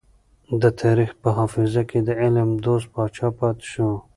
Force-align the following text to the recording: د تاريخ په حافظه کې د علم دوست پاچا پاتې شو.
د 0.61 0.63
تاريخ 0.81 1.11
په 1.21 1.29
حافظه 1.37 1.81
کې 1.89 1.99
د 2.07 2.09
علم 2.23 2.49
دوست 2.65 2.87
پاچا 2.93 3.27
پاتې 3.39 3.65
شو. 3.71 3.89